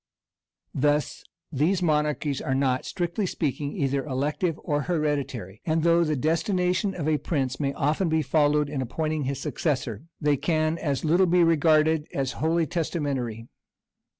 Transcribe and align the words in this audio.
Thus 0.73 1.23
these 1.51 1.83
monarchies 1.83 2.41
are 2.41 2.55
not, 2.55 2.85
strictly 2.85 3.27
speaking, 3.27 3.73
either 3.75 4.03
elective 4.03 4.59
or 4.63 4.81
hereditary; 4.81 5.61
and 5.63 5.83
though 5.83 6.03
the 6.03 6.15
destination 6.15 6.95
of 6.95 7.07
a 7.07 7.19
prince 7.19 7.59
may 7.59 7.71
often 7.73 8.09
be 8.09 8.23
followed 8.23 8.67
in 8.67 8.81
appointing 8.81 9.25
his 9.25 9.39
successor, 9.39 10.07
they 10.19 10.37
can 10.37 10.79
as 10.79 11.05
little 11.05 11.27
be 11.27 11.43
regarded 11.43 12.07
as 12.15 12.31
wholly 12.41 12.65
testamentary. 12.65 13.47